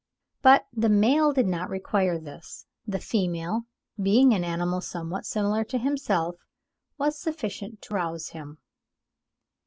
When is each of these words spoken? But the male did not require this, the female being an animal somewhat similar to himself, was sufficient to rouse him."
But 0.41 0.65
the 0.73 0.89
male 0.89 1.31
did 1.31 1.45
not 1.45 1.69
require 1.69 2.17
this, 2.17 2.65
the 2.87 2.97
female 2.97 3.67
being 4.01 4.33
an 4.33 4.43
animal 4.43 4.81
somewhat 4.81 5.27
similar 5.27 5.63
to 5.65 5.77
himself, 5.77 6.37
was 6.97 7.19
sufficient 7.19 7.83
to 7.83 7.93
rouse 7.93 8.29
him." 8.29 8.57